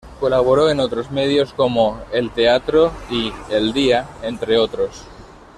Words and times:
Colaboró 0.19 0.71
en 0.71 0.79
otros 0.79 1.11
medios 1.11 1.53
como 1.53 2.01
"El 2.11 2.31
Teatro" 2.31 2.91
y 3.11 3.31
"El 3.51 3.71
Día", 3.71 4.09
entre 4.23 4.57
otros. 4.57 5.03